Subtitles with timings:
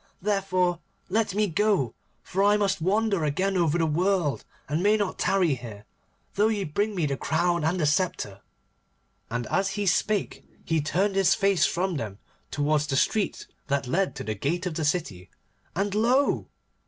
[0.19, 0.79] Therefore,
[1.09, 1.93] let me go,
[2.23, 5.85] for I must wander again over the world, and may not tarry here,
[6.33, 8.41] though ye bring me the crown and the sceptre.'
[9.29, 12.17] And as he spake he turned his face from them
[12.49, 15.29] towards the street that led to the gate of the city,
[15.75, 16.47] and lo!